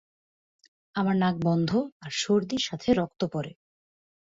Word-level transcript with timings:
আমার 0.95 1.15
নাক 1.15 1.35
বন্ধ 1.45 1.69
আর 2.01 2.11
সর্দির 2.15 2.61
সাথে 2.61 2.89
রক্ত 2.93 3.21
পরে। 3.33 3.51